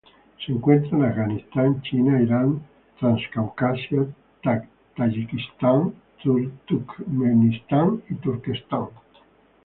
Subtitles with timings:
[0.43, 2.59] Se encuentra en Afganistán, China, Irán,
[2.99, 4.07] Transcaucasia,
[4.95, 5.93] Tayikistán,
[6.67, 8.87] Turkmenistán y Turquestán.